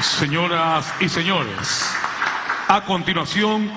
Señoras 0.00 0.92
y 1.00 1.08
señores, 1.08 1.92
a 2.68 2.82
continuación 2.82 3.70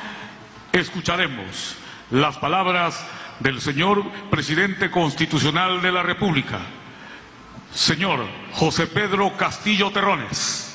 escucharemos 0.71 1.75
las 2.11 2.37
palabras 2.37 3.03
del 3.39 3.59
señor 3.59 4.03
presidente 4.29 4.91
constitucional 4.91 5.81
de 5.81 5.91
la 5.91 6.03
República, 6.03 6.59
señor 7.73 8.25
José 8.53 8.87
Pedro 8.87 9.35
Castillo 9.35 9.91
Terrones. 9.91 10.70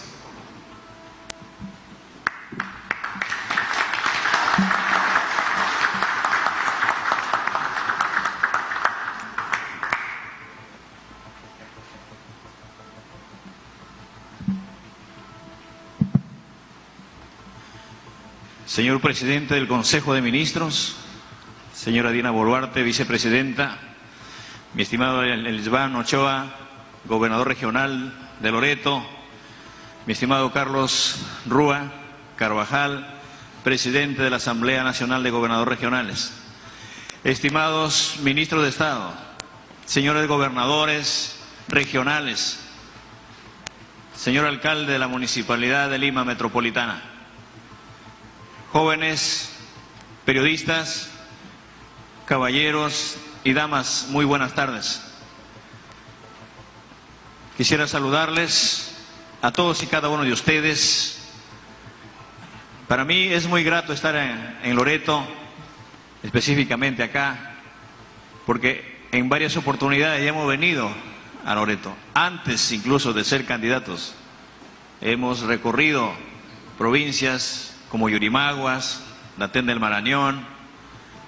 Señor 18.76 19.00
presidente 19.00 19.54
del 19.54 19.68
Consejo 19.68 20.12
de 20.12 20.20
Ministros, 20.20 20.96
señora 21.72 22.10
Dina 22.10 22.30
Boluarte, 22.30 22.82
vicepresidenta, 22.82 23.78
mi 24.74 24.82
estimado 24.82 25.22
Elisbán 25.22 25.96
Ochoa, 25.96 26.54
gobernador 27.06 27.48
regional 27.48 28.12
de 28.40 28.50
Loreto, 28.50 29.02
mi 30.04 30.12
estimado 30.12 30.52
Carlos 30.52 31.24
Rúa 31.46 31.90
Carvajal, 32.36 33.18
presidente 33.64 34.22
de 34.22 34.28
la 34.28 34.36
Asamblea 34.36 34.84
Nacional 34.84 35.22
de 35.22 35.30
Gobernadores 35.30 35.70
Regionales, 35.78 36.34
estimados 37.24 38.18
ministros 38.24 38.62
de 38.62 38.68
Estado, 38.68 39.14
señores 39.86 40.28
gobernadores 40.28 41.42
regionales, 41.68 42.60
señor 44.14 44.44
alcalde 44.44 44.92
de 44.92 44.98
la 44.98 45.08
Municipalidad 45.08 45.88
de 45.88 45.96
Lima 45.96 46.26
Metropolitana, 46.26 47.15
jóvenes, 48.76 49.48
periodistas, 50.26 51.08
caballeros 52.26 53.16
y 53.42 53.54
damas, 53.54 54.08
muy 54.10 54.26
buenas 54.26 54.54
tardes. 54.54 55.00
Quisiera 57.56 57.88
saludarles 57.88 58.94
a 59.40 59.50
todos 59.50 59.82
y 59.82 59.86
cada 59.86 60.10
uno 60.10 60.24
de 60.24 60.32
ustedes. 60.34 61.26
Para 62.86 63.06
mí 63.06 63.28
es 63.28 63.48
muy 63.48 63.64
grato 63.64 63.94
estar 63.94 64.14
en, 64.14 64.76
Loreto, 64.76 65.26
específicamente 66.22 67.02
acá, 67.02 67.54
porque 68.44 69.06
en 69.10 69.30
varias 69.30 69.56
oportunidades 69.56 70.22
ya 70.22 70.28
hemos 70.28 70.46
venido 70.46 70.90
a 71.46 71.54
Loreto, 71.54 71.96
antes 72.12 72.72
incluso 72.72 73.14
de 73.14 73.24
ser 73.24 73.46
candidatos. 73.46 74.14
Hemos 75.00 75.40
recorrido 75.40 76.12
provincias 76.76 77.75
como 77.90 78.08
Yurimaguas, 78.08 79.02
Datén 79.36 79.66
del 79.66 79.80
Marañón, 79.80 80.46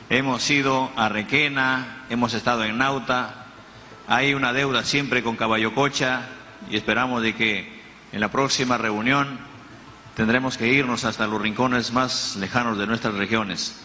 hemos 0.08 0.48
ido 0.50 0.90
a 0.96 1.08
Requena, 1.08 2.04
hemos 2.08 2.32
estado 2.32 2.64
en 2.64 2.78
Nauta, 2.78 3.46
hay 4.06 4.32
una 4.32 4.52
deuda 4.52 4.84
siempre 4.84 5.22
con 5.22 5.36
Caballo 5.36 5.74
Cocha 5.74 6.22
y 6.70 6.76
esperamos 6.76 7.22
de 7.22 7.34
que 7.34 7.78
en 8.12 8.20
la 8.20 8.30
próxima 8.30 8.78
reunión 8.78 9.38
tendremos 10.14 10.56
que 10.56 10.68
irnos 10.68 11.04
hasta 11.04 11.26
los 11.26 11.40
rincones 11.40 11.92
más 11.92 12.36
lejanos 12.36 12.78
de 12.78 12.86
nuestras 12.86 13.14
regiones. 13.14 13.78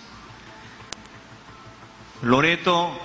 Loreto 2.22 2.98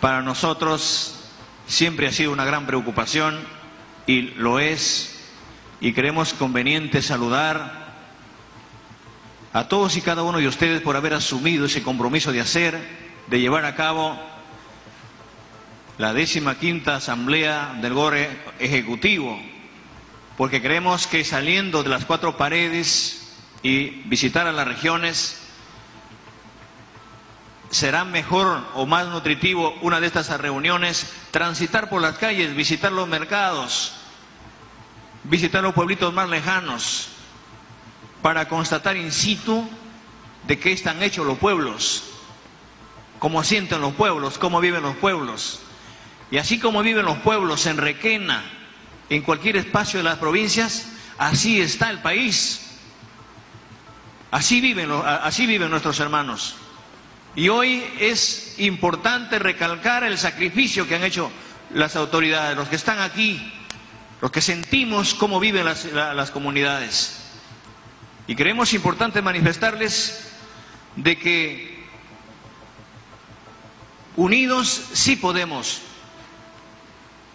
para 0.00 0.20
nosotros 0.22 1.30
siempre 1.66 2.08
ha 2.08 2.12
sido 2.12 2.32
una 2.32 2.44
gran 2.44 2.66
preocupación 2.66 3.38
y 4.06 4.22
lo 4.32 4.58
es 4.58 5.30
y 5.80 5.92
creemos 5.92 6.34
conveniente 6.34 7.02
saludar 7.02 7.83
a 9.54 9.68
todos 9.68 9.96
y 9.96 10.02
cada 10.02 10.24
uno 10.24 10.38
de 10.38 10.48
ustedes 10.48 10.82
por 10.82 10.96
haber 10.96 11.14
asumido 11.14 11.66
ese 11.66 11.84
compromiso 11.84 12.32
de 12.32 12.40
hacer, 12.40 12.76
de 13.28 13.40
llevar 13.40 13.64
a 13.64 13.76
cabo 13.76 14.18
la 15.96 16.12
décima 16.12 16.58
quinta 16.58 16.96
asamblea 16.96 17.78
del 17.80 17.94
GORE 17.94 18.36
Ejecutivo, 18.58 19.40
porque 20.36 20.60
creemos 20.60 21.06
que 21.06 21.24
saliendo 21.24 21.84
de 21.84 21.88
las 21.88 22.04
cuatro 22.04 22.36
paredes 22.36 23.38
y 23.62 24.02
visitar 24.06 24.48
a 24.48 24.52
las 24.52 24.66
regiones, 24.66 25.40
será 27.70 28.04
mejor 28.04 28.66
o 28.74 28.86
más 28.86 29.06
nutritivo 29.06 29.78
una 29.82 30.00
de 30.00 30.08
estas 30.08 30.36
reuniones, 30.40 31.12
transitar 31.30 31.88
por 31.88 32.02
las 32.02 32.18
calles, 32.18 32.56
visitar 32.56 32.90
los 32.90 33.06
mercados, 33.06 33.94
visitar 35.22 35.62
los 35.62 35.74
pueblitos 35.74 36.12
más 36.12 36.28
lejanos, 36.28 37.13
para 38.24 38.48
constatar 38.48 38.96
in 38.96 39.12
situ 39.12 39.68
de 40.46 40.58
qué 40.58 40.72
están 40.72 41.02
hechos 41.02 41.26
los 41.26 41.36
pueblos, 41.36 42.04
cómo 43.18 43.44
sienten 43.44 43.82
los 43.82 43.92
pueblos, 43.92 44.38
cómo 44.38 44.62
viven 44.62 44.82
los 44.82 44.96
pueblos. 44.96 45.60
Y 46.30 46.38
así 46.38 46.58
como 46.58 46.80
viven 46.82 47.04
los 47.04 47.18
pueblos 47.18 47.66
en 47.66 47.76
Requena, 47.76 48.42
en 49.10 49.20
cualquier 49.20 49.58
espacio 49.58 49.98
de 49.98 50.04
las 50.04 50.16
provincias, 50.16 50.86
así 51.18 51.60
está 51.60 51.90
el 51.90 51.98
país. 51.98 52.78
Así 54.30 54.62
viven, 54.62 54.90
así 55.04 55.44
viven 55.44 55.68
nuestros 55.68 56.00
hermanos. 56.00 56.56
Y 57.36 57.50
hoy 57.50 57.84
es 58.00 58.54
importante 58.56 59.38
recalcar 59.38 60.02
el 60.02 60.16
sacrificio 60.16 60.88
que 60.88 60.94
han 60.94 61.04
hecho 61.04 61.30
las 61.74 61.94
autoridades, 61.94 62.56
los 62.56 62.70
que 62.70 62.76
están 62.76 63.00
aquí, 63.00 63.52
los 64.22 64.30
que 64.30 64.40
sentimos 64.40 65.12
cómo 65.12 65.40
viven 65.40 65.66
las, 65.66 65.84
las 65.84 66.30
comunidades. 66.30 67.20
Y 68.26 68.34
creemos 68.34 68.72
importante 68.72 69.20
manifestarles 69.20 70.30
de 70.96 71.18
que 71.18 71.84
unidos 74.16 74.88
sí 74.92 75.16
podemos. 75.16 75.82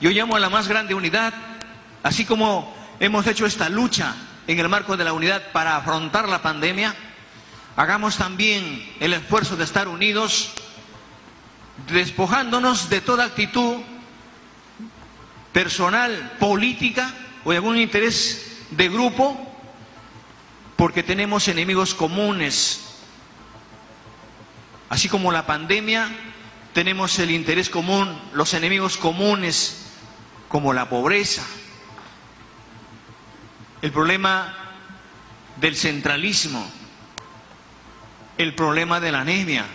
Yo 0.02 0.10
llamo 0.10 0.36
a 0.36 0.40
la 0.40 0.50
más 0.50 0.68
grande 0.68 0.96
unidad, 0.96 1.34
así 2.02 2.26
como 2.26 2.74
hemos 3.00 3.28
hecho 3.28 3.46
esta 3.46 3.70
lucha 3.70 4.16
en 4.48 4.58
el 4.58 4.70
marco 4.70 4.98
de 4.98 5.04
la 5.04 5.14
unidad 5.14 5.52
para 5.52 5.76
afrontar 5.76 6.28
la 6.28 6.42
pandemia, 6.42 6.96
hagamos 7.76 8.18
también 8.18 8.92
el 9.00 9.14
esfuerzo 9.14 9.56
de 9.56 9.66
estar 9.66 9.88
unidos, 9.88 10.54
despojándonos 11.92 12.90
de 12.90 13.02
toda 13.02 13.26
actitud 13.26 13.78
personal, 15.54 16.34
política 16.40 17.14
o 17.44 17.52
de 17.52 17.58
algún 17.58 17.78
interés 17.78 18.66
de 18.72 18.90
grupo 18.90 19.49
porque 20.80 21.04
tenemos 21.04 21.50
enemigos 21.50 21.94
comunes. 21.94 22.80
Así 24.88 25.10
como 25.10 25.30
la 25.30 25.46
pandemia, 25.46 26.10
tenemos 26.74 27.20
el 27.20 27.32
interés 27.32 27.70
común, 27.70 28.18
los 28.32 28.54
enemigos 28.54 28.96
comunes, 28.96 29.88
como 30.48 30.72
la 30.72 30.88
pobreza, 30.88 31.44
el 33.82 33.92
problema 33.92 34.56
del 35.58 35.76
centralismo, 35.76 36.66
el 38.38 38.56
problema 38.56 39.02
de 39.02 39.12
la 39.12 39.20
anemia, 39.20 39.66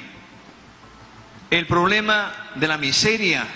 el 1.51 1.67
problema 1.67 2.33
de 2.55 2.67
la 2.67 2.79
miseria. 2.79 3.47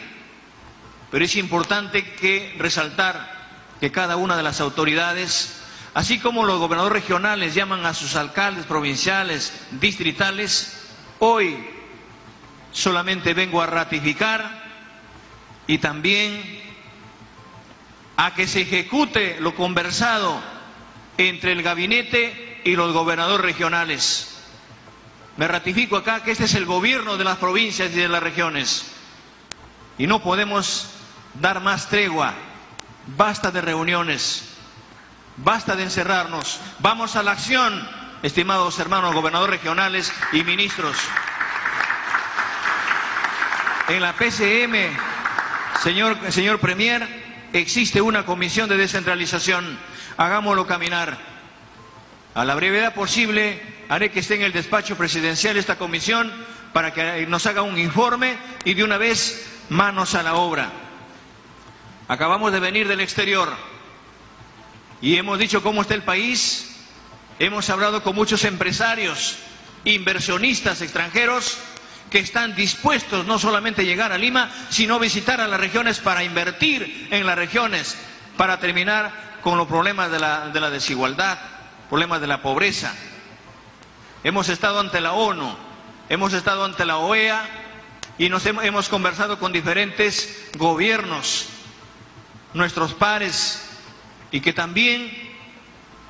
Pero 1.11 1.25
es 1.25 1.35
importante 1.37 2.13
que 2.13 2.55
resaltar 2.59 3.39
que 3.81 3.91
cada 3.91 4.17
una 4.17 4.37
de 4.37 4.43
las 4.43 4.61
autoridades 4.61 5.58
Así 5.99 6.21
como 6.21 6.45
los 6.45 6.61
gobernadores 6.61 7.03
regionales 7.03 7.57
llaman 7.57 7.85
a 7.85 7.93
sus 7.93 8.15
alcaldes 8.15 8.67
provinciales, 8.67 9.53
distritales, 9.81 10.93
hoy 11.19 11.59
solamente 12.71 13.35
vengo 13.35 13.61
a 13.61 13.67
ratificar 13.67 14.63
y 15.67 15.79
también 15.79 16.63
a 18.17 18.33
que 18.33 18.47
se 18.47 18.61
ejecute 18.61 19.41
lo 19.41 19.57
conversado 19.57 20.41
entre 21.17 21.51
el 21.51 21.65
gabinete 21.65 22.61
y 22.63 22.77
los 22.77 22.93
gobernadores 22.93 23.45
regionales. 23.45 24.39
Me 25.37 25.49
ratifico 25.49 25.97
acá 25.97 26.23
que 26.23 26.31
este 26.31 26.45
es 26.45 26.55
el 26.55 26.65
gobierno 26.65 27.17
de 27.17 27.25
las 27.25 27.39
provincias 27.39 27.91
y 27.91 27.97
de 27.97 28.09
las 28.09 28.23
regiones. 28.23 28.93
Y 29.99 30.07
no 30.07 30.23
podemos 30.23 30.91
dar 31.35 31.61
más 31.61 31.89
tregua. 31.89 32.35
Basta 33.17 33.51
de 33.51 33.63
reuniones. 33.63 34.58
Basta 35.45 35.77
de 35.77 35.85
encerrarnos. 35.85 36.61
Vamos 36.81 37.15
a 37.15 37.23
la 37.23 37.31
acción, 37.31 37.89
estimados 38.23 38.79
hermanos 38.81 39.15
gobernadores 39.15 39.61
regionales 39.61 40.13
y 40.33 40.43
ministros. 40.43 40.97
En 43.89 44.03
la 44.03 44.15
PCM, 44.15 44.97
señor, 45.81 46.19
señor 46.33 46.59
Premier, 46.59 47.49
existe 47.53 48.01
una 48.01 48.27
comisión 48.27 48.69
de 48.69 48.77
descentralización. 48.77 49.79
Hagámoslo 50.17 50.67
caminar. 50.67 51.17
A 52.35 52.45
la 52.45 52.57
brevedad 52.57 52.95
posible 52.95 53.63
haré 53.89 54.11
que 54.11 54.21
esté 54.21 54.35
en 54.35 54.43
el 54.43 54.53
despacho 54.53 54.97
presidencial 54.97 55.57
esta 55.57 55.79
comisión 55.79 56.33
para 56.73 56.93
que 56.93 57.27
nos 57.27 57.47
haga 57.47 57.63
un 57.63 57.79
informe 57.79 58.37
y 58.65 58.75
de 58.75 58.83
una 58.83 58.99
vez 58.99 59.49
manos 59.69 60.17
a 60.17 60.23
la 60.25 60.35
obra. 60.35 60.71
Acabamos 62.09 62.53
de 62.53 62.61
venir 62.61 62.89
del 62.89 63.01
exterior 63.01 63.49
y 65.01 65.17
hemos 65.17 65.39
dicho 65.39 65.63
cómo 65.63 65.83
está 65.83 65.95
el 65.95 66.03
país, 66.03 66.77
hemos 67.39 67.71
hablado 67.71 68.03
con 68.03 68.15
muchos 68.15 68.45
empresarios, 68.45 69.37
inversionistas 69.85 70.83
extranjeros 70.83 71.59
que 72.11 72.19
están 72.19 72.55
dispuestos 72.57 73.27
no 73.27 73.39
solamente 73.39 73.83
a 73.83 73.85
llegar 73.85 74.13
a 74.13 74.19
Lima, 74.19 74.51
sino 74.71 74.99
visitar 74.99 75.41
a 75.41 75.49
las 75.49 75.61
regiones 75.61 76.01
para 76.01 76.25
invertir 76.25 77.09
en 77.11 77.27
las 77.27 77.37
regiones, 77.37 77.97
para 78.37 78.59
terminar 78.59 79.39
con 79.43 79.57
los 79.57 79.69
problemas 79.69 80.11
de 80.11 80.19
la, 80.19 80.49
de 80.49 80.61
la 80.61 80.71
desigualdad, 80.71 81.39
problemas 81.89 82.21
de 82.21 82.27
la 82.27 82.43
pobreza. 82.43 82.95
Hemos 84.25 84.49
estado 84.49 84.81
ante 84.81 85.01
la 85.01 85.13
ONU, 85.13 85.55
hemos 86.09 86.33
estado 86.33 86.65
ante 86.65 86.85
la 86.85 86.97
OEA 86.97 87.47
y 88.19 88.29
nos 88.31 88.45
hemos, 88.47 88.65
hemos 88.65 88.89
conversado 88.89 89.39
con 89.39 89.53
diferentes 89.53 90.51
gobiernos, 90.57 91.47
nuestros 92.53 92.95
pares, 92.95 93.68
y 94.31 94.41
que 94.41 94.53
también 94.53 95.11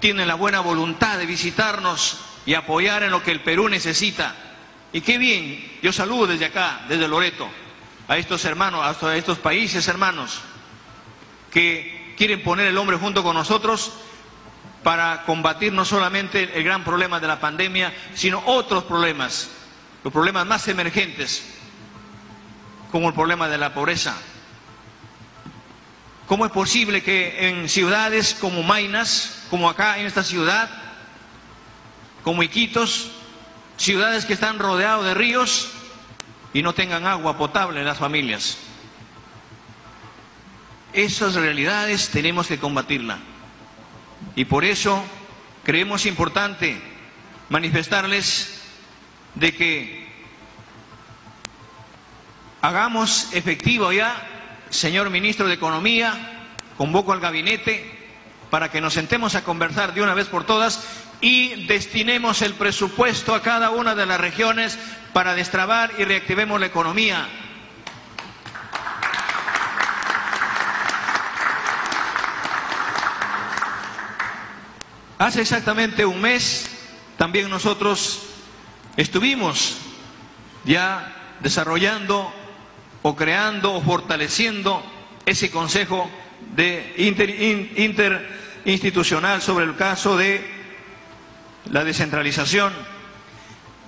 tienen 0.00 0.28
la 0.28 0.34
buena 0.34 0.60
voluntad 0.60 1.18
de 1.18 1.26
visitarnos 1.26 2.18
y 2.46 2.54
apoyar 2.54 3.02
en 3.02 3.10
lo 3.10 3.22
que 3.22 3.32
el 3.32 3.40
Perú 3.40 3.68
necesita. 3.68 4.34
Y 4.92 5.00
qué 5.00 5.18
bien, 5.18 5.78
yo 5.82 5.92
saludo 5.92 6.28
desde 6.28 6.46
acá, 6.46 6.80
desde 6.88 7.08
Loreto, 7.08 7.48
a 8.06 8.16
estos 8.16 8.44
hermanos, 8.44 9.02
a 9.02 9.16
estos 9.16 9.38
países 9.38 9.86
hermanos 9.88 10.40
que 11.50 12.14
quieren 12.16 12.42
poner 12.42 12.66
el 12.66 12.78
hombre 12.78 12.96
junto 12.96 13.22
con 13.22 13.34
nosotros 13.34 13.92
para 14.82 15.24
combatir 15.24 15.72
no 15.72 15.84
solamente 15.84 16.56
el 16.56 16.64
gran 16.64 16.84
problema 16.84 17.20
de 17.20 17.26
la 17.26 17.40
pandemia, 17.40 17.92
sino 18.14 18.42
otros 18.46 18.84
problemas, 18.84 19.50
los 20.04 20.12
problemas 20.12 20.46
más 20.46 20.66
emergentes, 20.68 21.54
como 22.90 23.08
el 23.08 23.14
problema 23.14 23.48
de 23.48 23.58
la 23.58 23.74
pobreza. 23.74 24.16
¿Cómo 26.28 26.44
es 26.44 26.52
posible 26.52 27.02
que 27.02 27.48
en 27.48 27.70
ciudades 27.70 28.36
como 28.38 28.62
Mainas, 28.62 29.46
como 29.48 29.70
acá 29.70 29.98
en 29.98 30.06
esta 30.06 30.22
ciudad, 30.22 30.68
como 32.22 32.42
Iquitos, 32.42 33.12
ciudades 33.78 34.26
que 34.26 34.34
están 34.34 34.58
rodeadas 34.58 35.06
de 35.06 35.14
ríos 35.14 35.70
y 36.52 36.62
no 36.62 36.74
tengan 36.74 37.06
agua 37.06 37.38
potable 37.38 37.80
en 37.80 37.86
las 37.86 37.96
familias? 37.96 38.58
Esas 40.92 41.34
realidades 41.34 42.10
tenemos 42.10 42.46
que 42.46 42.58
combatirlas. 42.58 43.20
Y 44.36 44.44
por 44.44 44.66
eso 44.66 45.02
creemos 45.64 46.04
importante 46.04 46.78
manifestarles 47.48 48.60
de 49.34 49.54
que 49.54 50.12
hagamos 52.60 53.28
efectivo 53.32 53.92
ya, 53.92 54.37
señor 54.70 55.10
ministro 55.10 55.46
de 55.46 55.54
Economía, 55.54 56.46
convoco 56.76 57.12
al 57.12 57.20
gabinete 57.20 57.98
para 58.50 58.70
que 58.70 58.80
nos 58.80 58.94
sentemos 58.94 59.34
a 59.34 59.44
conversar 59.44 59.94
de 59.94 60.02
una 60.02 60.14
vez 60.14 60.28
por 60.28 60.44
todas 60.44 60.86
y 61.20 61.66
destinemos 61.66 62.42
el 62.42 62.54
presupuesto 62.54 63.34
a 63.34 63.42
cada 63.42 63.70
una 63.70 63.94
de 63.94 64.06
las 64.06 64.20
regiones 64.20 64.78
para 65.12 65.34
destrabar 65.34 65.92
y 65.98 66.04
reactivemos 66.04 66.60
la 66.60 66.66
economía. 66.66 67.26
Hace 75.18 75.40
exactamente 75.40 76.06
un 76.06 76.20
mes 76.20 76.70
también 77.16 77.50
nosotros 77.50 78.22
estuvimos 78.96 79.78
ya 80.64 81.36
desarrollando 81.40 82.32
o 83.02 83.14
creando 83.14 83.74
o 83.74 83.82
fortaleciendo 83.82 84.82
ese 85.24 85.50
consejo 85.50 86.10
inter, 86.96 87.30
interinstitucional 87.76 89.42
sobre 89.42 89.64
el 89.64 89.76
caso 89.76 90.16
de 90.16 90.44
la 91.70 91.84
descentralización. 91.84 92.72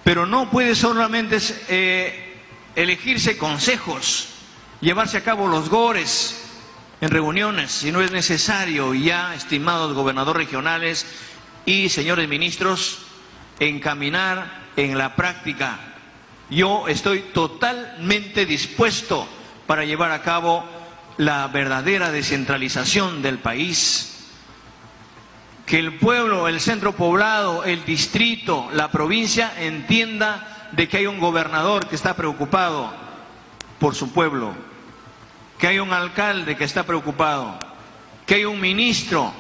Pero 0.05 0.27
no 0.27 0.51
puede 0.51 0.75
solamente 0.75 1.39
eh, 1.69 2.39
elegirse 2.75 3.37
consejos, 3.37 4.29
llevarse 4.81 5.19
a 5.19 5.25
cabo 5.25 5.49
los 5.49 5.69
gores, 5.69 6.47
en 7.01 7.11
reuniones, 7.11 7.71
si 7.73 7.93
no 7.93 8.03
es 8.03 8.13
necesario 8.13 8.93
ya, 8.93 9.35
estimados 9.35 9.95
gobernadores 9.95 10.47
regionales 10.47 11.07
y 11.65 11.89
señores 11.89 12.29
ministros, 12.29 12.99
encaminar 13.59 14.69
en 14.77 14.99
la 14.99 15.17
práctica. 15.17 15.90
Yo 16.51 16.89
estoy 16.89 17.21
totalmente 17.33 18.45
dispuesto 18.45 19.27
para 19.69 19.85
llevar 19.85 20.11
a 20.11 20.23
cabo 20.23 20.65
la 21.17 21.47
verdadera 21.47 22.11
descentralización 22.11 23.23
del 23.23 23.39
país. 23.39 24.27
Que 25.65 25.79
el 25.79 25.99
pueblo, 25.99 26.49
el 26.49 26.61
centro 26.61 26.97
poblado, 26.97 27.63
el 27.63 27.85
distrito, 27.85 28.69
la 28.73 28.91
provincia 28.91 29.53
entienda 29.61 30.69
de 30.73 30.89
que 30.89 30.97
hay 30.97 31.07
un 31.07 31.21
gobernador 31.21 31.87
que 31.87 31.95
está 31.95 32.17
preocupado 32.17 32.93
por 33.79 33.95
su 33.95 34.13
pueblo, 34.13 34.53
que 35.57 35.69
hay 35.69 35.79
un 35.79 35.93
alcalde 35.93 36.57
que 36.57 36.65
está 36.65 36.83
preocupado, 36.83 37.61
que 38.27 38.35
hay 38.35 38.45
un 38.45 38.61
ministro 38.61 39.33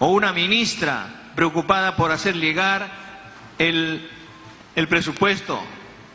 o 0.00 0.08
una 0.08 0.32
ministra 0.32 1.30
preocupada 1.36 1.94
por 1.94 2.10
hacer 2.10 2.34
llegar 2.34 2.90
el, 3.58 4.10
el 4.74 4.88
presupuesto 4.88 5.62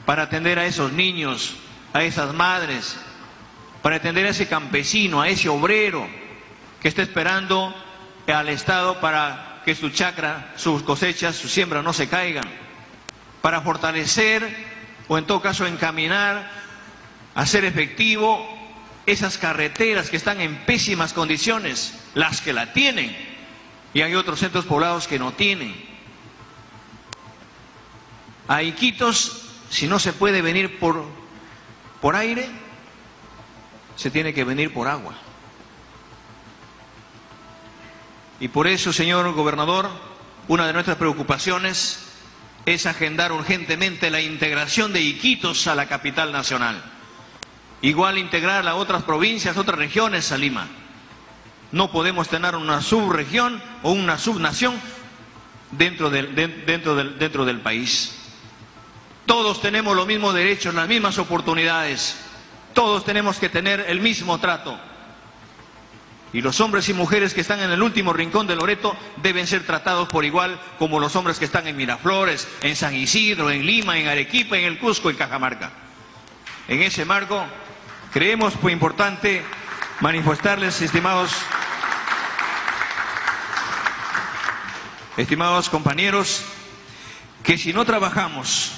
para 0.05 0.23
atender 0.23 0.59
a 0.59 0.65
esos 0.65 0.91
niños, 0.91 1.55
a 1.94 2.03
esas 2.03 2.33
madres, 2.33 2.97
para 3.81 3.97
atender 3.97 4.25
a 4.25 4.29
ese 4.29 4.47
campesino, 4.47 5.21
a 5.21 5.29
ese 5.29 5.50
obrero 5.50 6.07
que 6.81 6.88
está 6.88 7.01
esperando 7.01 7.73
al 8.27 8.50
Estado 8.50 9.00
para 9.00 9.61
que 9.65 9.75
su 9.75 9.89
chacra, 9.89 10.53
sus 10.55 10.83
cosechas, 10.83 11.35
su 11.35 11.47
siembra 11.47 11.81
no 11.81 11.94
se 11.94 12.07
caigan, 12.07 12.45
para 13.41 13.61
fortalecer 13.61 14.73
o 15.07 15.17
en 15.17 15.25
todo 15.25 15.41
caso 15.41 15.65
encaminar, 15.65 16.49
hacer 17.35 17.65
efectivo 17.65 18.47
esas 19.06 19.38
carreteras 19.38 20.09
que 20.09 20.17
están 20.17 20.39
en 20.39 20.56
pésimas 20.65 21.13
condiciones, 21.13 21.94
las 22.13 22.41
que 22.41 22.53
la 22.53 22.73
tienen, 22.73 23.15
y 23.94 24.01
hay 24.01 24.15
otros 24.15 24.39
centros 24.39 24.65
poblados 24.65 25.07
que 25.07 25.19
no 25.19 25.33
tienen. 25.33 25.75
A 28.47 28.63
Iquitos, 28.63 29.43
si 29.73 29.87
no 29.87 29.97
se 29.97 30.13
puede 30.13 30.43
venir 30.43 30.77
por, 30.77 31.03
por 31.99 32.15
aire, 32.15 32.47
se 33.95 34.11
tiene 34.11 34.31
que 34.31 34.43
venir 34.43 34.71
por 34.71 34.87
agua. 34.87 35.15
Y 38.39 38.49
por 38.49 38.67
eso, 38.67 38.94
señor 38.94 39.33
gobernador, 39.33 39.89
una 40.47 40.68
de 40.68 40.73
nuestras 40.73 40.97
preocupaciones 40.97 42.06
es 42.68 42.85
agendar 42.85 43.31
urgentemente 43.31 44.11
la 44.11 44.21
integración 44.21 44.94
de 44.94 45.01
Iquitos 45.01 45.65
a 45.65 45.73
la 45.73 45.87
capital 45.87 46.31
nacional. 46.31 46.83
Igual 47.81 48.19
integrar 48.19 48.68
a 48.68 48.75
otras 48.75 49.01
provincias, 49.01 49.57
otras 49.57 49.80
regiones 49.80 50.31
a 50.31 50.37
Lima. 50.37 50.68
No 51.71 51.92
podemos 51.92 52.30
tener 52.30 52.56
una 52.56 52.80
subregión 52.80 53.59
o 53.81 53.92
una 53.92 54.19
subnación 54.19 54.80
dentro 55.71 56.11
del, 56.11 56.35
dentro 56.35 56.94
del, 56.94 57.18
dentro 57.18 57.44
del 57.44 57.59
país. 57.59 58.22
Todos 59.25 59.61
tenemos 59.61 59.95
los 59.95 60.07
mismos 60.07 60.33
derechos, 60.33 60.73
las 60.73 60.87
mismas 60.87 61.18
oportunidades. 61.18 62.18
Todos 62.73 63.06
tenemos 63.06 63.37
que 63.37 63.49
tener 63.49 63.85
el 63.87 63.99
mismo 63.99 64.39
trato. 64.39 64.80
Y 66.33 66.42
los 66.42 66.59
hombres 66.61 66.89
y 66.89 66.94
mujeres 66.94 67.33
que 67.33 67.42
están 67.42 67.59
en 67.59 67.71
el 67.71 67.83
último 67.83 68.11
rincón 68.11 68.47
de 68.47 68.56
Loreto 68.56 68.95
deben 69.18 69.45
ser 69.45 69.65
tratados 69.65 70.09
por 70.09 70.25
igual 70.25 70.59
como 70.80 70.99
los 70.99 71.15
hombres 71.15 71.37
que 71.37 71.45
están 71.45 71.68
en 71.68 71.77
Miraflores, 71.77 72.47
en 72.61 72.75
San 72.75 72.95
Isidro, 72.95 73.51
en 73.51 73.65
Lima, 73.65 73.99
en 73.99 74.07
Arequipa, 74.07 74.57
en 74.57 74.65
el 74.65 74.80
Cusco, 74.80 75.11
en 75.11 75.15
Cajamarca. 75.15 75.71
En 76.68 76.81
ese 76.81 77.06
marco, 77.06 77.45
Creemos 78.13 78.61
muy 78.61 78.71
importante 78.71 79.44
manifestarles, 79.99 80.80
estimados, 80.83 81.31
estimados 85.18 85.68
compañeros, 85.68 86.45
que 87.42 87.57
si 87.57 87.73
no 87.73 87.85
trabajamos 87.85 88.71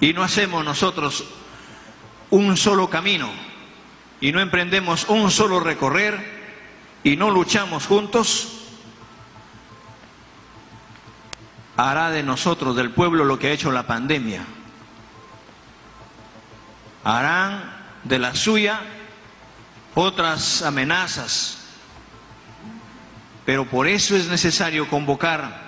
y 0.00 0.12
no 0.12 0.22
hacemos 0.22 0.64
nosotros 0.64 1.24
un 2.30 2.56
solo 2.56 2.90
camino 2.90 3.30
y 4.20 4.32
no 4.32 4.40
emprendemos 4.40 5.06
un 5.08 5.30
solo 5.30 5.60
recorrer 5.60 6.42
y 7.02 7.16
no 7.16 7.30
luchamos 7.30 7.86
juntos, 7.86 8.48
hará 11.76 12.10
de 12.10 12.22
nosotros, 12.22 12.74
del 12.76 12.90
pueblo, 12.90 13.24
lo 13.24 13.38
que 13.38 13.48
ha 13.48 13.52
hecho 13.52 13.70
la 13.70 13.86
pandemia. 13.86 14.44
Harán 17.04 17.74
de 18.04 18.18
la 18.18 18.34
suya 18.34 18.80
otras 19.94 20.62
amenazas. 20.62 21.58
Pero 23.44 23.66
por 23.66 23.86
eso 23.86 24.16
es 24.16 24.28
necesario 24.28 24.88
convocar 24.88 25.62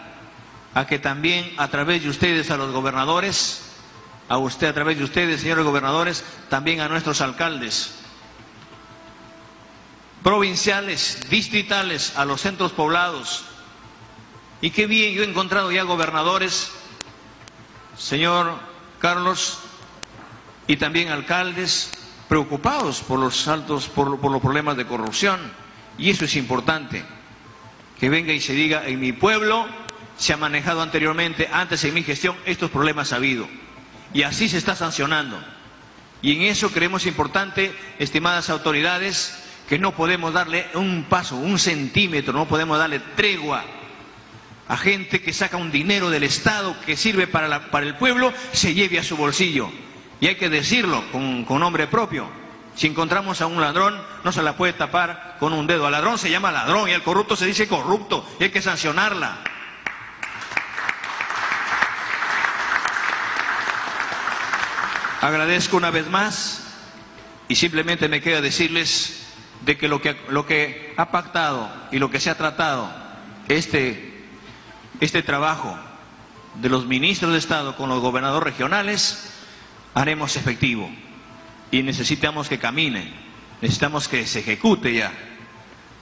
a 0.75 0.87
que 0.87 0.99
también 0.99 1.53
a 1.59 1.69
través 1.69 2.03
de 2.03 2.09
ustedes, 2.09 2.51
a 2.51 2.57
los 2.57 2.73
gobernadores, 2.73 3.66
a 4.29 4.39
usted 4.39 4.69
a 4.69 4.75
través 4.75 4.99
de 4.99 5.05
ustedes, 5.05 5.41
señores 5.41 5.65
gobernadores, 5.65 6.25
también 6.49 6.81
a 6.81 6.89
nuestros 6.89 7.21
alcaldes, 7.21 7.95
provinciales, 10.23 11.27
distritales, 11.31 12.17
a 12.17 12.25
los 12.25 12.41
centros 12.41 12.73
poblados. 12.73 13.45
Y 14.61 14.71
qué 14.71 14.87
bien, 14.87 15.15
yo 15.15 15.23
he 15.23 15.27
encontrado 15.27 15.71
ya 15.71 15.85
gobernadores, 15.85 16.73
señor 17.97 18.59
Carlos, 18.99 19.61
y 20.67 20.77
también 20.77 21.11
alcaldes 21.11 21.93
preocupados 22.29 23.03
por 23.03 23.21
los 23.21 23.47
altos, 23.47 23.89
por, 23.89 24.19
por 24.19 24.33
los 24.33 24.43
problemas 24.43 24.77
de 24.77 24.87
corrupción. 24.87 25.41
Y 25.99 26.11
eso 26.11 26.25
es 26.25 26.35
importante, 26.35 27.05
que 28.01 28.09
venga 28.09 28.33
y 28.33 28.41
se 28.41 28.55
diga, 28.55 28.87
en 28.87 28.99
mi 28.99 29.13
pueblo 29.13 29.67
se 30.19 30.33
ha 30.33 30.37
manejado 30.37 30.83
anteriormente, 30.83 31.49
antes 31.53 31.85
en 31.85 31.95
mi 31.95 32.03
gestión, 32.03 32.37
estos 32.45 32.71
problemas 32.71 33.13
ha 33.13 33.17
habido. 33.17 33.47
Y 34.17 34.23
así 34.23 34.49
se 34.49 34.57
está 34.57 34.75
sancionando. 34.75 35.39
Y 36.23 36.35
en 36.37 36.43
eso 36.45 36.71
creemos 36.71 37.05
importante, 37.05 37.77
estimadas 37.99 38.49
autoridades, 38.49 39.37
que 39.69 39.79
no 39.79 39.95
podemos 39.95 40.33
darle 40.33 40.69
un 40.73 41.05
paso, 41.05 41.37
un 41.37 41.59
centímetro, 41.59 42.33
no 42.33 42.49
podemos 42.49 42.79
darle 42.79 42.99
tregua 43.15 43.63
a 44.69 44.77
gente 44.79 45.21
que 45.21 45.35
saca 45.35 45.59
un 45.59 45.71
dinero 45.71 46.09
del 46.09 46.23
Estado 46.23 46.75
que 46.87 46.97
sirve 46.97 47.27
para, 47.27 47.71
para 47.71 47.85
el 47.85 47.97
pueblo, 47.97 48.33
se 48.53 48.73
lleve 48.73 48.99
a 48.99 49.05
su 49.05 49.19
bolsillo. 49.19 49.69
Y 50.19 50.29
hay 50.29 50.37
que 50.37 50.49
decirlo 50.49 51.05
con, 51.13 51.45
con 51.45 51.61
nombre 51.61 51.87
propio. 51.87 52.27
Si 52.75 52.87
encontramos 52.87 53.43
a 53.43 53.47
un 53.47 53.61
ladrón, 53.61 54.01
no 54.25 54.33
se 54.33 54.43
la 54.43 54.57
puede 54.57 54.73
tapar 54.73 55.37
con 55.39 55.53
un 55.53 55.67
dedo. 55.67 55.85
Al 55.85 55.93
ladrón 55.93 56.17
se 56.17 56.31
llama 56.31 56.51
ladrón 56.51 56.89
y 56.89 56.95
al 56.95 57.03
corrupto 57.03 57.37
se 57.37 57.45
dice 57.45 57.69
corrupto 57.69 58.27
y 58.41 58.45
hay 58.45 58.51
que 58.51 58.63
sancionarla. 58.63 59.56
Agradezco 65.27 65.77
una 65.77 65.91
vez 65.91 66.09
más 66.09 66.63
y 67.49 67.57
simplemente 67.57 68.09
me 68.09 68.21
queda 68.21 68.41
decirles 68.41 69.27
de 69.65 69.77
que 69.77 69.89
lo 69.89 70.01
que, 70.01 70.17
lo 70.29 70.47
que 70.47 70.95
ha 70.97 71.11
pactado 71.11 71.69
y 71.91 71.99
lo 71.99 72.13
que 72.13 72.21
se 72.21 72.31
ha 72.31 72.37
tratado 72.37 72.89
este, 73.49 74.23
este 75.01 75.25
trabajo 75.25 75.77
de 76.63 76.69
los 76.69 76.87
ministros 76.87 77.33
de 77.33 77.39
Estado 77.39 77.75
con 77.75 77.89
los 77.89 78.01
gobernadores 78.01 78.53
regionales, 78.53 79.33
haremos 79.95 80.37
efectivo. 80.37 80.89
Y 81.73 81.83
necesitamos 81.83 82.49
que 82.49 82.61
camine, 82.61 83.13
necesitamos 83.61 84.07
que 84.07 84.29
se 84.29 84.39
ejecute 84.39 84.95
ya. 84.95 85.13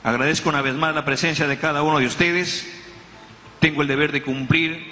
Agradezco 0.02 0.50
una 0.50 0.60
vez 0.60 0.74
más 0.74 0.94
la 0.94 1.06
presencia 1.06 1.46
de 1.46 1.58
cada 1.58 1.82
uno 1.82 1.98
de 1.98 2.06
ustedes. 2.06 2.70
Tengo 3.58 3.80
el 3.80 3.88
deber 3.88 4.12
de 4.12 4.22
cumplir 4.22 4.86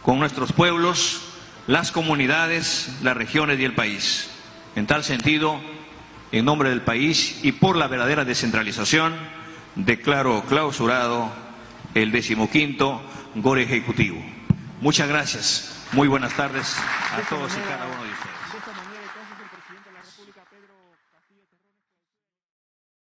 con 0.00 0.18
nuestros 0.18 0.50
pueblos, 0.54 1.29
las 1.70 1.92
comunidades, 1.92 2.90
las 3.00 3.16
regiones 3.16 3.60
y 3.60 3.64
el 3.64 3.74
país. 3.74 4.28
En 4.74 4.88
tal 4.88 5.04
sentido, 5.04 5.60
en 6.32 6.44
nombre 6.44 6.68
del 6.68 6.82
país 6.82 7.38
y 7.44 7.52
por 7.52 7.76
la 7.76 7.86
verdadera 7.86 8.24
descentralización, 8.24 9.14
declaro 9.76 10.42
clausurado 10.48 11.30
el 11.94 12.10
decimoquinto 12.10 13.00
GORE 13.36 13.62
Ejecutivo. 13.62 14.20
Muchas 14.80 15.08
gracias. 15.08 15.86
Muy 15.92 16.08
buenas 16.08 16.34
tardes 16.34 16.76
a 16.76 17.20
todos 17.28 17.52
y 17.52 17.60
cada 17.60 17.86
uno 17.86 18.02
de 18.02 18.10
ustedes. 18.10 18.39